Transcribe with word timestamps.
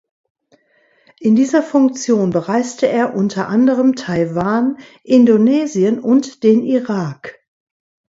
In 1.19 1.35
dieser 1.35 1.61
Funktion 1.61 2.31
bereiste 2.31 2.87
er 2.87 3.13
unter 3.13 3.49
anderem 3.49 3.93
Taiwan, 3.95 4.79
Indonesien 5.03 5.99
und 5.99 6.41
den 6.41 6.63
Irak. 6.63 7.39